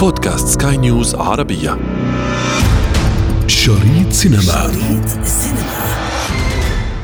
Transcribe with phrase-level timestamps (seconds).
[0.00, 1.70] بودكاست سكاي نيوز عربية
[3.46, 5.04] شريط سينما شريط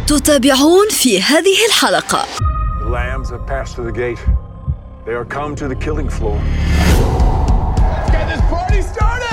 [0.07, 2.25] تتابعون في هذه الحلقة
[2.81, 4.23] The lambs have passed through the gate.
[5.07, 6.39] They are come to the killing floor.
[8.13, 9.27] Get this party started!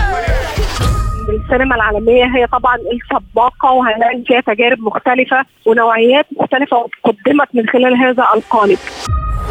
[1.30, 8.28] السينما العالمية هي طبعا السباقة وهنلاقي فيها تجارب مختلفة ونوعيات مختلفة قدمت من خلال هذا
[8.36, 8.80] القالب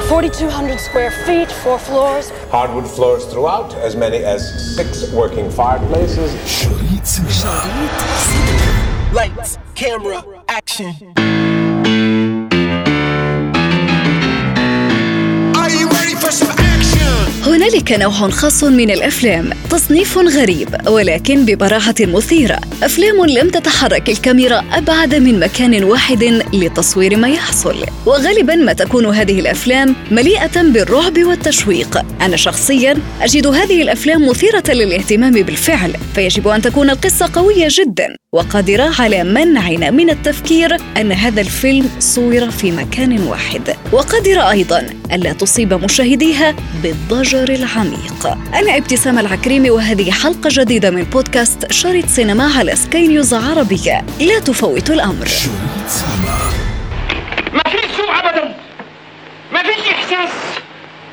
[0.08, 2.30] 4,200 square feet, four floors.
[2.50, 6.32] Hardwood floors throughout, as many as six working fireplaces.
[9.12, 11.21] Lights, camera, action.
[17.62, 22.60] هنالك نوع خاص من الأفلام تصنيف غريب ولكن ببراعه مثيرة.
[22.82, 27.76] أفلام لم تتحرك الكاميرا أبعد من مكان واحد لتصوير ما يحصل.
[28.06, 32.04] وغالبا ما تكون هذه الأفلام مليئة بالرعب والتشويق.
[32.20, 38.90] أنا شخصيا أجد هذه الأفلام مثيرة للاهتمام بالفعل فيجب أن تكون القصة قوية جدا وقادرة
[38.98, 43.76] على منعنا من التفكير أن هذا الفيلم صور في مكان واحد.
[43.92, 48.26] وقادرة أيضا ألا تصيب مشاهديها بالضجر العميق.
[48.54, 54.04] أنا ابتسام العكريمي وهذه حلقة جديدة من بودكاست شريط سينما على سكاي نيوز عربية.
[54.20, 55.48] لا تفوت سينما
[57.52, 58.54] ما فيش سوء ابدا.
[59.52, 60.30] ما فيش إحساس.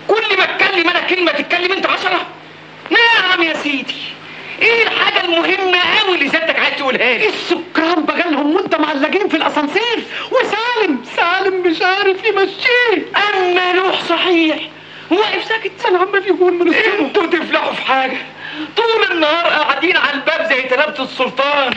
[0.08, 2.28] كل ما اتكلم أنا كلمة تتكلم أنت عشرة.
[2.92, 3.96] نعم يا سيدي.
[4.62, 10.04] إيه الحاجة المهمة قوي اللي سيادتك عايز تقولها لي؟ السكان بجالهم وأنت معلقين في الأسانسير.
[10.32, 10.99] وسالم.
[11.16, 13.06] سالم مش عارف يمشيه.
[13.34, 14.70] أما نوح صحيح
[15.12, 18.18] واقف ساكت سنة عم بيقول من الصبح أنتوا تفلحوا في حاجة.
[18.78, 21.74] طول النهار قاعدين على الباب زي تلامة السلطان.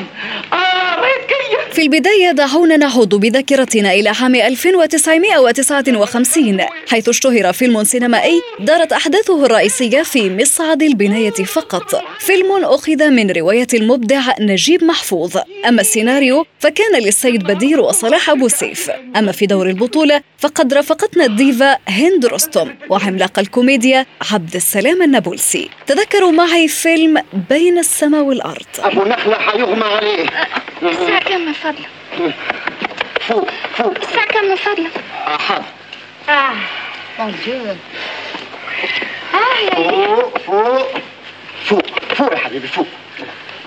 [0.53, 1.73] آه جاية.
[1.73, 10.03] في البداية دعونا نعود بذاكرتنا إلى عام 1959 حيث اشتهر فيلم سينمائي دارت أحداثه الرئيسية
[10.03, 12.03] في مصعد البناية فقط.
[12.19, 15.37] فيلم أخذ من رواية المبدع نجيب محفوظ.
[15.69, 18.91] أما السيناريو فكان للسيد بدير وصلاح أبو سيف.
[19.17, 22.75] أما في دور البطولة فقد رافقتنا الديفا هند رستم.
[22.91, 25.69] وعملاق الكوميديا عبد السلام النابلسي.
[25.87, 28.67] تذكروا معي فيلم بين السماء والأرض.
[28.79, 30.27] أبو نخلة هيغمى عليه.
[30.83, 31.89] الساعة كم من فضلك؟
[33.21, 34.91] فوق فوق الساعة كم من فضلك؟
[35.27, 35.65] آه، حاضر
[36.29, 36.53] آه.
[37.19, 37.79] موجود.
[39.35, 40.89] آه يا فوق فوق
[41.65, 41.83] فوق
[42.15, 42.87] فوق يا حبيبي فوق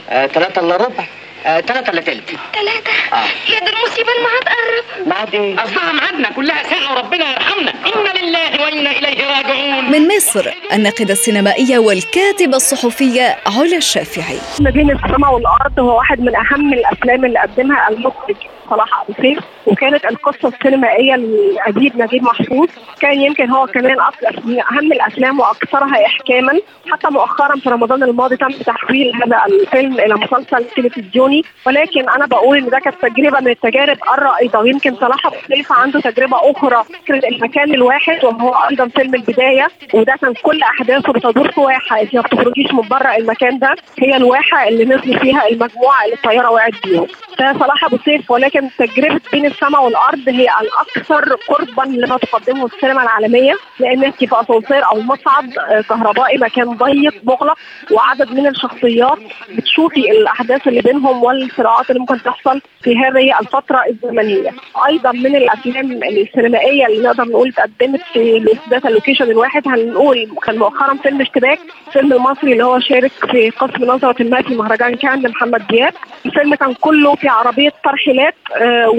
[0.09, 1.05] آه، تلاتة إلا ربع.
[1.45, 2.29] آه، تلاتة إلا تلت.
[2.29, 3.25] ثلاثة آه.
[3.53, 7.72] يا دي المصيبة الميعاد قرب بعد إيه؟ اصلها ميعادنا كلها ساعة وربنا يرحمنا.
[7.72, 9.91] إنا لله وإنا إليه راجعون.
[9.91, 14.38] من مصر الناقدة السينمائية والكاتبة الصحفية علا الشافعي.
[14.59, 18.35] ما بين السماء والأرض هو واحد من أهم الأفلام اللي قدمها المخرج
[18.69, 19.39] صلاح أبو سيف.
[19.65, 22.69] وكانت القصة السينمائية للاديب نجيب محفوظ.
[23.01, 23.97] كان يمكن هو كمان
[24.45, 26.59] من أهم الأفلام وأكثرها إحكاما.
[26.91, 31.43] حتى مؤخرا في رمضان الماضي تم تحويل هذا الفيلم إلى مسلسل تلفزيوني.
[31.67, 34.59] ولكن أنا بقول إن ده كانت تجربة من التجارب الرائدة.
[34.59, 35.35] ويمكن صلاح ابو
[35.73, 36.83] عنده تجربة أخرى.
[36.83, 39.67] فكرة المكان الواحد وهو أيضا فيلم البداية.
[39.93, 42.01] وده كان كل أحداثه بتدور في واحة.
[42.01, 43.75] انت ما بتخرجيش من بره المكان ده.
[43.99, 47.07] هي الواحة اللي نزل فيها المجموعة اللي الطيارة وقعت بيهم.
[47.39, 53.03] ده صلاح ابو سيف ولكن تجربة بين السماء والأرض هي الأكثر قربا لما تقدمه السينما
[53.03, 57.57] العالمية لأن أنت في أسانسير أو مصعد آه، كهربائي مكان ضيق مغلق
[57.91, 59.17] وعدد من الشخصيات.
[59.57, 64.51] بتشوفي الأحداث اللي بينهم والصراعات اللي ممكن تحصل في هذه الفترة الزمنية.
[64.88, 70.93] أيضا من الأفلام السينمائية اللي نقدر نقول اتقدمت في ذات اللوكيشن الواحد هنقول كان مؤخرا
[71.03, 75.67] فيلم اشتباك الفيلم المصري اللي هو شارك في قسم نظرة ما في مهرجان كان لمحمد
[75.67, 75.93] دياب.
[76.25, 78.89] الفيلم كان كله في عربية ترحيلات آه،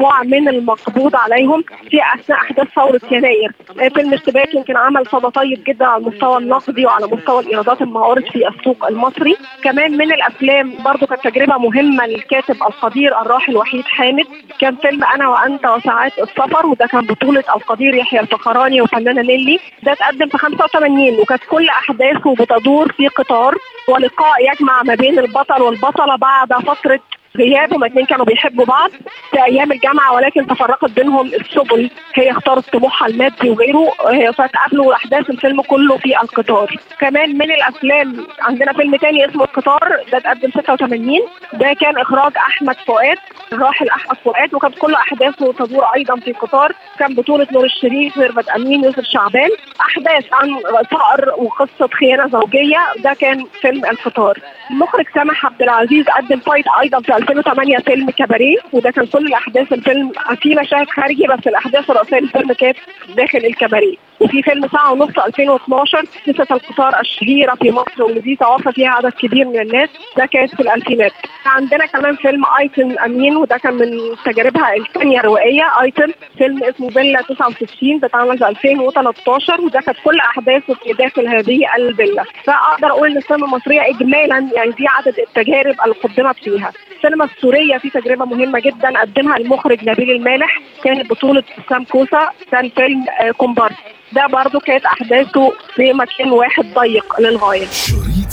[0.00, 3.52] ومجموعه من المقبوض عليهم في أثناء احداث ثورة يناير.
[3.80, 8.24] آه، فيلم اشتباك يمكن عمل صدى طيب جدا على المستوى النقدي وعلى مستوى الإيرادات المعارض
[8.24, 9.36] في السوق المصري.
[9.62, 14.26] كمان من الأفلام برضو كانت تجربة مهمة للكاتب القدير الراحل وحيد حامد.
[14.60, 19.60] كان فيلم أنا وأنت وساعات السفر وده كان بطولة القدير يحيى الفخراني وفنانة نيلي.
[19.82, 23.54] ده اتقدم في 85 وكانت كل أحداثه بتدور في قطار.
[23.88, 27.00] ولقاء يجمع ما بين البطل والبطلة بعد فترة
[27.36, 28.90] غياب هما اتنين كانوا بيحبوا بعض
[29.30, 31.90] في أيام الجامعة ولكن تفرقت بينهم السبل.
[32.14, 33.92] هي اختارت طموحها المادي وغيره.
[34.00, 36.76] آه، فتقابلوا أحداث الفيلم كله في القطار.
[37.00, 41.20] كمان من الأفلام عندنا فيلم تاني اسمه القطار ده اتقدم 86
[41.52, 43.16] ده كان إخراج أحمد فؤاد
[43.52, 48.48] الراحل أحمد فؤاد وكانت كل أحداثه تدور أيضا في قطار كان بطولة نور الشريف ميرفت
[48.48, 49.48] أمين يوسف شعبان.
[49.80, 50.48] أحداث عن
[50.90, 54.38] فقر وقصة خيانة زوجية ده كان فيلم القطار.
[54.70, 59.72] المخرج سامح عبد العزيز قدم فايت أيضا في 2008 فيلم كباريه وده كان كل الاحداث
[59.72, 60.12] الفيلم
[60.42, 62.76] في مشاهد خارجي بس الأحداث الرئيسية للفيلم كانت
[63.16, 63.96] داخل الكباريه.
[64.20, 69.48] وفي فيلم ساعة ونص 2012 قصه القطار الشهيره في مصر واللي توفى فيها عدد كبير
[69.48, 71.12] من الناس ده كانت في الألفينات.
[71.46, 73.88] عندنا كمان فيلم ايتن امين وده كان من
[74.24, 80.18] تجاربها الثانية الروائية ايتن فيلم اسمه فيلا 69 ده اتعمل في 2013 وده كانت كل
[80.18, 82.24] أحداثه في داخل هذه الفيلا.
[82.44, 86.72] فأقدر أقول إن السينما المصرية اجمالا يعني دي عدد التجارب اللي قدمت فيها.
[86.96, 92.68] السينما السورية في تجربة مهمة جدا قدمها المخرج نبيل المالح كانت بطولة اسلام كوسة كان
[92.68, 93.74] فيلم آه، كومبارس.
[94.12, 97.66] ده برضو كانت أحداثه في مكان واحد ضيق للغاية.
[97.70, 98.30] شريط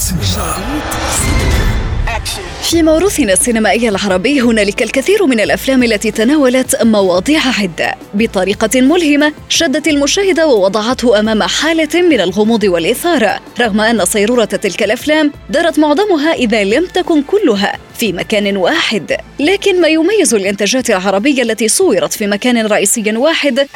[2.63, 7.95] في موروثنا السينمائي العربي هنالك الكثير من الأفلام التي تناولت مواضيع عدة.
[8.13, 13.39] بطريقة ملهمة شدت المشاهد ووضعته أمام حالة من الغموض والإثارة.
[13.59, 19.17] رغم أن صيرورة تلك الأفلام دارت معظمها إذا لم تكن كلها في مكان واحد.
[19.39, 23.67] لكن ما يميز الإنتاجات العربية التي صورت في مكان رئيسي واحد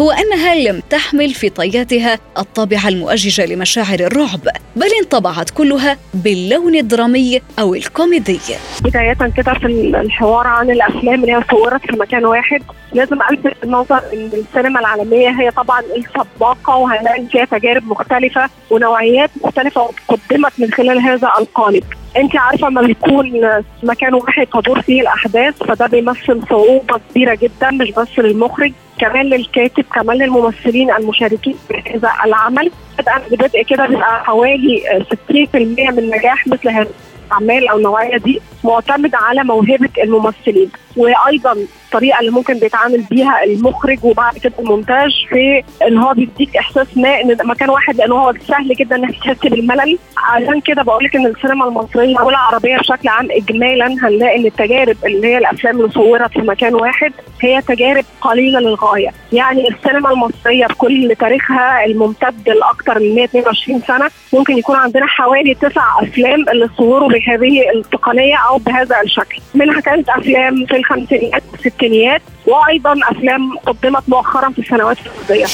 [0.00, 4.40] هو أنها لم تحمل في طياتها الطابع المؤجج لمشاعر الرعب
[4.76, 8.40] بل انطبعت كلها باللون الدرامي أو الكوميدي.
[8.80, 12.62] بداية كده في الحوار عن الأفلام اللي هي صورت في مكان واحد
[12.92, 19.90] لازم ألفت النظر إن السينما العالمية هي طبعا السباقة وهنلاقي فيها تجارب مختلفة ونوعيات مختلفة
[20.08, 21.84] قدمت من خلال هذا القالب.
[22.16, 23.40] انت عارفة لما بيكون
[23.82, 29.84] مكان واحد تدور فيه الأحداث فده بيمثل صعوبة كبيرة جدا مش بس للمخرج كمان للكاتب
[29.94, 32.70] كمان للممثلين المشاركين في هذا العمل.
[32.98, 34.82] بدءا ببدء كده بيبقى حوالي
[35.30, 35.56] 60%
[35.90, 36.86] من نجاح مثل هذه
[37.26, 40.70] الأعمال أو النوعية دي معتمد على موهبة الممثلين.
[40.96, 41.56] وأيضا
[41.92, 47.20] الطريقة اللي ممكن بيتعامل بيها المخرج وبعد كده المونتاج في إن هو بيديك إحساس ما
[47.20, 49.98] إن مكان واحد لأن هو سهل جدا إنك تحس بالملل.
[50.16, 55.26] عشان كده بقول لك إن السينما المصرية والعربيه بشكل عام اجمالا هنلاقي إن التجارب اللي
[55.26, 59.10] هي الأفلام اللي صورت في مكان واحد هي تجارب قليلة للغاية.
[59.32, 65.82] يعني السينما المصرية بكل تاريخها الممتد لاكثر من 122 سنة ممكن يكون عندنا حوالي تسع
[66.02, 69.38] أفلام اللي صوروا بهذه التقنية أو بهذا الشكل.
[69.54, 71.42] منها كانت أفلام في الخمسينيات
[71.82, 75.46] والستينيات وأيضا أفلام قدمت مؤخرا في السنوات الماضيه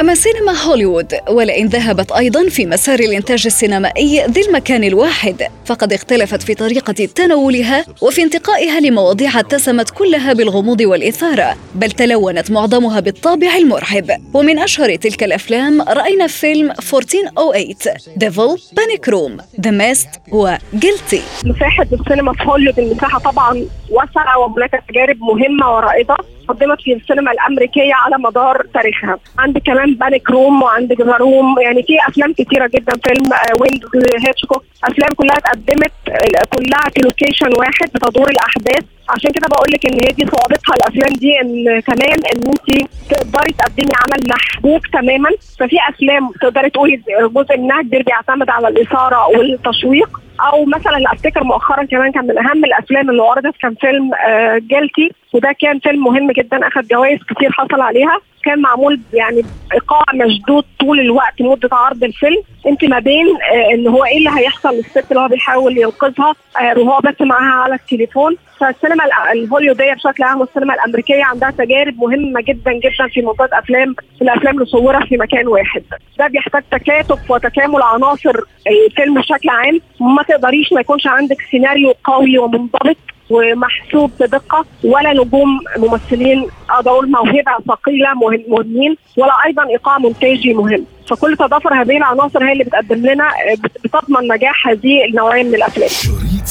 [0.00, 6.42] أما سينما هوليوود ولئن ذهبت أيضا في مسار الإنتاج السينمائي ذي المكان الواحد فقد اختلفت
[6.42, 14.10] في طريقة تناولها وفي انتقائها لمواضيع اتسمت كلها بالغموض والإثارة بل تلونت معظمها بالطابع المرعب
[14.34, 17.74] ومن أشهر تلك الأفلام رأينا فيلم 1408
[18.16, 24.82] Devil Panic Room The Mist و Guilty مساحة السينما في هوليوود المساحة طبعا واسعة وهناك
[24.88, 26.16] تجارب مهمة ورائدة
[26.48, 29.18] قدمت في السينما الأمريكية على مدار تاريخها.
[29.38, 33.30] عندك كمان Panic Room وعندك The Room يعني في أفلام كتيرة جدا فيلم
[33.60, 33.82] Window
[34.26, 34.64] هيتشكوك.
[34.84, 38.84] أفلام كلها اتقدمت آه، كلها في location واحد بتدور الأحداث.
[39.08, 43.52] عشان كده بقول لك إن هي دي صعوبتها الأفلام دي إن كمان إن انت تقدري
[43.58, 45.30] تقدمي عمل محبوك تماما.
[45.58, 47.02] ففي أفلام تقدري تقولي
[47.36, 50.20] جزء منها كبير بيعتمد على الإثارة والتشويق.
[50.40, 54.10] أو مثلا أفتكر مؤخرا كمان كان من أهم الأفلام اللي عرضت كان فيلم
[54.58, 56.68] جلتي وده كان فيلم مهم جدا.
[56.68, 58.18] أخذ جوائز كتير حصل عليها.
[58.44, 59.42] كان معمول يعني
[59.74, 62.42] ايقاع مشدود طول الوقت مده عرض الفيلم.
[62.66, 66.78] أنت ما بين آه، إن هو إيه اللي هيحصل؟ للست اللي هو بيحاول ينقذها آه،
[66.78, 68.36] وهو بس معاها على التليفون.
[68.60, 74.22] فالسينما الهوليودية بشكل عام والسينما الأمريكية عندها تجارب مهمة جدا جدا في منطقه أفلام في
[74.22, 75.82] الأفلام اللي صورها في مكان واحد.
[76.18, 78.34] ده بيحتاج تكاتف وتكامل عناصر
[78.66, 79.80] الفيلم بشكل عام.
[80.00, 82.96] ما تقدريش ما يكونش عندك سيناريو قوي ومنضبط.
[83.32, 85.48] ومحسوب بدقة ولا نجوم
[85.78, 91.96] ممثلين أقدر أقول موهبه ثقيلة مهم- مهمين ولا أيضا ايقاع مونتاجي مهم فكل تضافر هذه
[91.96, 96.42] العناصر هي اللي بتقدم لنا آه، بت- بتضمن نجاح هذه النوعيه من الأفلام شريط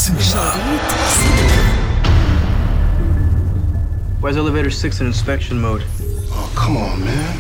[4.21, 5.83] Why is elevator 6 in inspection mode?
[6.31, 7.33] Oh, come on, man.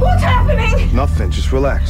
[0.00, 0.94] What's happening?
[0.94, 1.30] Nothing.
[1.30, 1.82] Just relax.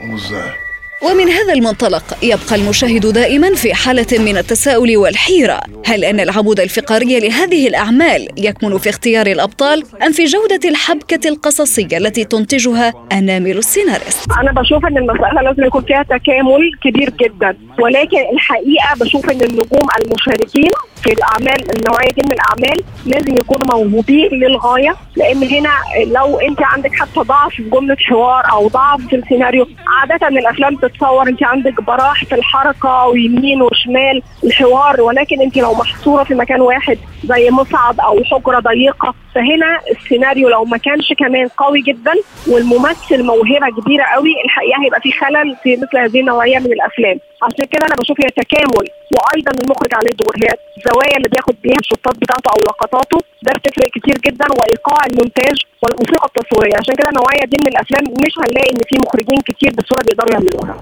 [0.00, 0.56] What was that?
[1.02, 5.60] ومن هذا المنطلق يبقى المشاهد دائما في حالة من التساؤل والحيرة.
[5.86, 11.96] هل أن العمود الفقري لهذه الأعمال يكمن في اختيار الأبطال أم في جودة الحبكة القصصية
[11.98, 17.56] التي تنتجها أنامل السيناريست؟ أنا بشوف إن المسألة لازم يكون فيها تكامل كبير جدا.
[17.80, 20.70] ولكن الحقيقة بشوف إن النجوم المشاركين
[21.02, 24.96] في الأعمال النوعية دي من الأعمال لازم يكونوا موهوبين للغاية.
[25.16, 25.70] لأن هنا
[26.06, 29.66] لو أنت عندك حتى ضعف في جملة حوار أو ضعف في السيناريو
[30.00, 36.24] عادة الأفلام تتصور انت عندك براح في الحركة ويمين وشمال الحوار ولكن انت لو محصورة
[36.24, 41.80] في مكان واحد زي مصعد أو حجرة ضيقة فهنا السيناريو لو ما كانش كمان قوي
[41.88, 42.14] جدا
[42.52, 47.16] والممثل موهبة كبيرة قوي الحقيقة هيبقى في خلل في مثل هذه النوعية من الأفلام.
[47.42, 50.34] عشان كده أنا بشوف هي تكامل وأيضا المخرج عليه دور.
[50.42, 55.56] هي الزوايا اللي بياخد بيها الشطات بتاعته أو لقطاته ده بتفرق كتير جدا وإيقاع المونتاج
[55.82, 56.76] والموسيقى التصويرية.
[56.80, 60.74] عشان كده النوعية دي من الأفلام مش هنلاقي إن في مخرجين كتير بسهوله بيقدروا يعملوها.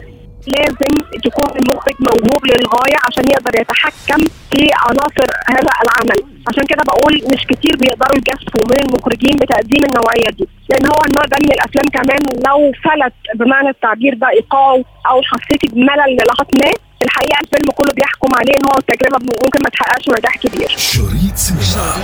[0.55, 0.93] لازم
[1.25, 7.43] تكون المخرج موهوب للغاية عشان يقدر يتحكم في عناصر هذا العمل عشان كده بقول مش
[7.47, 12.21] كتير بيقدروا يجسوا من المخرجين بتقديم النوعية دي لأن هو النوع ده من الأفلام كمان
[12.49, 14.79] لو فلت بمعنى التعبير ده ايقاعه
[15.11, 16.71] أو حسيتي بملل للحظة ما
[17.03, 21.95] الحقيقة الفيلم كله بيحكم عليه إن هو التجربه ممكن ما تحققش نجاح كبير شريط سينما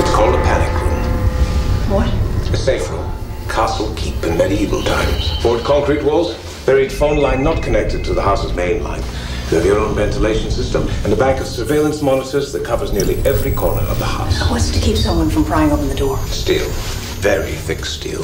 [0.00, 0.98] It's called a panic room.
[1.94, 2.08] What?
[2.54, 3.07] A safe room.
[3.58, 5.42] Castle keep in medieval times.
[5.42, 9.02] Board concrete walls, buried phone line not connected to the house's main line.
[9.50, 13.16] You have your own ventilation system and a bank of surveillance monitors that covers nearly
[13.22, 14.48] every corner of the house.
[14.48, 16.18] What's to keep someone from prying open the door?
[16.26, 16.68] Steel.
[17.18, 18.22] Very thick steel.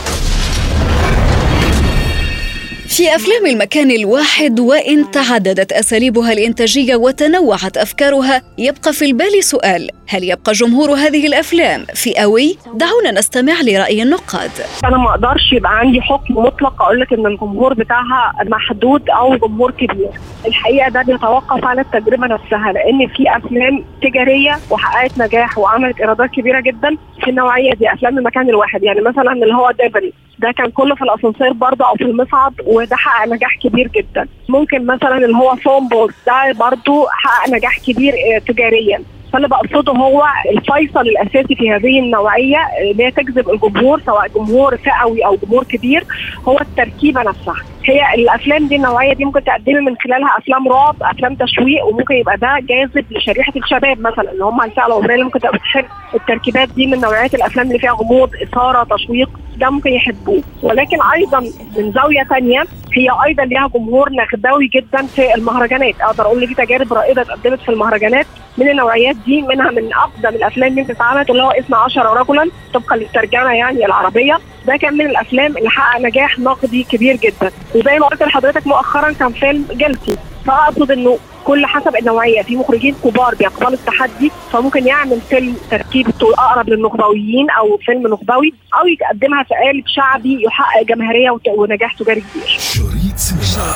[2.97, 10.25] في أفلام المكان الواحد وإن تعددت أساليبها الإنتاجية وتنوعت أفكارها يبقى في البال سؤال هل
[10.25, 14.51] يبقى جمهور هذه الأفلام فئوي؟ دعونا نستمع لرأي النقاد.
[14.85, 19.71] أنا ما أقدرش يبقى عندي حكم مطلق أقول لك إن الجمهور بتاعها محدود أو جمهور
[19.71, 20.11] كبير.
[20.47, 26.61] الحقيقة ده بيتوقف على التجربة نفسها لأن في أفلام تجارية وحققت نجاح وعملت إيرادات كبيرة
[26.61, 28.83] جدا في النوعية دي أفلام المكان الواحد.
[28.83, 32.53] يعني مثلا اللي هو ديفل ده كان كله في الأسانسير برضه أو في المصعد
[32.85, 34.29] وده حقق نجاح كبير جدا.
[34.49, 39.03] ممكن مثلا اللي هو Phone Booth ده برضه حقق نجاح كبير آه، تجاريا.
[39.33, 42.59] فاللي بقصده هو الفيصل الأساسي في هذه النوعية
[42.91, 46.05] اللي هي تجذب الجمهور سواء جمهور فئوي أو جمهور كبير
[46.49, 47.57] هو التركيبة نفسها.
[47.85, 52.37] هي الأفلام دي النوعية دي ممكن تقدمي من خلالها أفلام رعب أفلام تشويق وممكن يبقى
[52.37, 56.87] ده جاذب لشريحة الشباب مثلا اللي هم الفئه العمريه اللي ممكن تبقى بتحب التركيبات دي
[56.87, 60.43] من نوعيات الأفلام اللي فيها غموض إثارة تشويق ده ممكن يحبوه.
[60.63, 61.41] ولكن أيضا
[61.79, 62.65] من زاوية ثانية
[62.97, 65.95] هي أيضا ليها جمهور نخبوي جدا في المهرجانات.
[66.01, 68.27] أقدر أقول إن في تجارب رائدة اتقدمت في المهرجانات
[68.59, 72.97] من النوعيات دي منها من أقدم الأفلام اللي اتعملت اللي هو اسم 10 رجلا طبقا
[72.97, 74.39] للترجمة يعني العربية.
[74.67, 77.51] ده كان من الأفلام اللي حقق نجاح نقدي كبير جدا.
[77.75, 80.17] وزي ما قلت لحضرتك مؤخرا كان فيلم جلسي
[80.47, 86.69] فأقصد إنه كل حسب النوعية في مخرجين كبار بيقبلوا التحدي فممكن يعمل فيلم تركيبته أقرب
[86.69, 93.17] للنخبويين أو فيلم نخبوي أو يقدمها في قالب شعبي يحقق جماهيرية ونجاح تجاري كبير شريط
[93.17, 93.75] سينما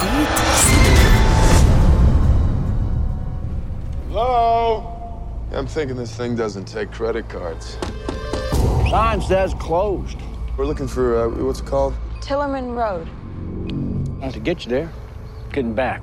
[4.11, 4.83] Hello?
[5.53, 7.77] I'm thinking this thing doesn't take credit cards.
[8.89, 10.17] Sign says closed.
[10.57, 11.93] We're looking for, uh, what's it called?
[12.21, 13.07] Tillerman Road.
[14.21, 14.89] Now, to get you there,
[15.53, 16.01] getting back.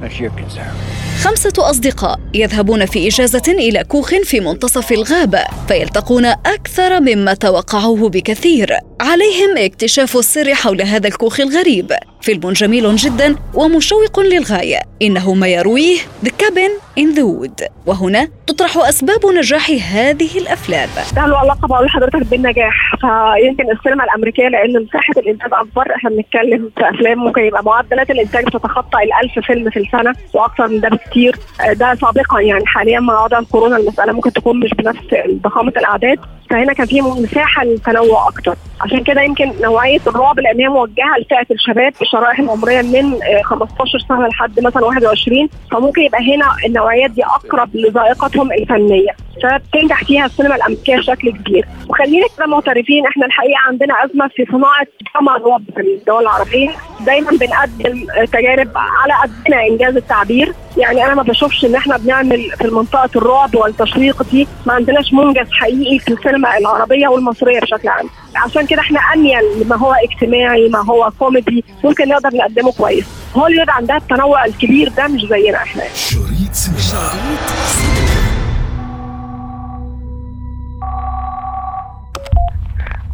[0.00, 0.74] That's your concern.
[1.22, 8.76] خمسة أصدقاء يذهبون في إجازة إلى كوخ في منتصف الغابة فيلتقون أكثر مما توقعوه بكثير
[9.00, 14.78] عليهم اكتشاف السر حول هذا الكوخ الغريب فيلم جميل جدا ومشوق للغاية.
[15.02, 17.68] إنه ما يرويه The Cabin in the Wood.
[17.86, 20.88] وهنا تطرح أسباب نجاح هذه الأفلام.
[21.16, 25.94] ده له علاقه بقول لحضرتك بالنجاح فيمكن السينما الأمريكية لأن مساحة الإنتاج أكبر.
[25.96, 30.80] إحنا بنتكلم في أفلام ممكن يبقى معدلات الإنتاج بتتخطى ال1000 فيلم في السنة وأكثر من
[30.80, 31.36] ده بكتير.
[31.72, 35.06] ده سابقا يعني حاليا مع وضع الكورونا المسألة ممكن تكون مش بنفس
[35.44, 36.18] ضخامة الأعداد.
[36.50, 38.56] فهنا كان في مساحة للتنوع أكتر.
[38.80, 43.98] عشان كده يمكن نوعية الرعب لأن هي موجهة لفئة الشباب الشرائح العمريه من آه، 15
[44.08, 49.10] سنة لحد مثلا 21 فممكن يبقى هنا النوعيات دي أقرب لذائقتهم الفنية.
[49.42, 51.66] فبتنجح فيها السينما الأمريكية بشكل كبير.
[51.88, 56.70] وخلينا كده معترفين إحنا الحقيقة عندنا أزمة في صناعة دراما الرعب في الدول العربية.
[57.06, 60.52] دايما بنقدم آه، تجارب على قدنا إنجاز التعبير.
[60.76, 65.50] يعني أنا ما بشوفش إن إحنا بنعمل في منطقه الرعب والتشويق دي ما عندناش منجز
[65.52, 68.08] حقيقي في السينما العربية والمصرية بشكل عام.
[68.36, 73.06] عشان كده إحنا اميل لما هو اجتماعي ما هو كوميدي ممكن نقدر نقدمه كويس.
[73.36, 75.82] هوليوود عندها التنوع الكبير ده مش زينا إحنا.
[75.94, 77.10] شريط سينما.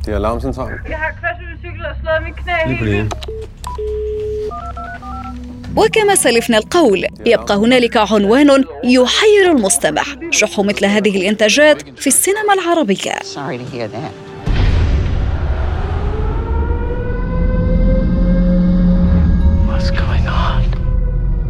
[0.06, 0.74] Die Alarmsensoren.
[0.88, 3.02] Jeg har kværset min cykel og slået min knæ Lige på det.
[5.76, 10.02] وكما سلفنا القول يبقى هنالك عنوان يحير المستمع.
[10.30, 13.12] شح مثل هذه الإنتاجات في السينما العربية?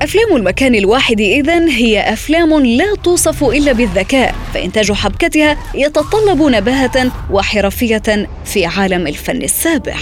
[0.03, 8.29] أفلام المكان الواحد إذن هي أفلام لا توصف إلا بالذكاء فإنتاج حبكتها يتطلب نباهة وحرفية
[8.45, 9.99] في عالم الفن السابح.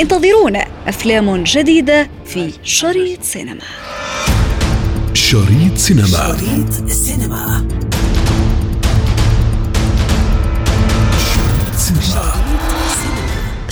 [0.00, 3.60] انتظرونا أفلام جديدة في شريط سينما.
[5.14, 6.06] شريط سينما.
[6.06, 7.49] شريط سينما.